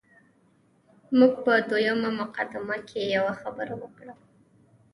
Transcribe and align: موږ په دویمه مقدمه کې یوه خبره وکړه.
موږ 1.17 1.33
په 1.43 1.53
دویمه 1.69 2.09
مقدمه 2.21 2.77
کې 2.87 3.01
یوه 3.15 3.33
خبره 3.41 3.73
وکړه. 3.81 4.13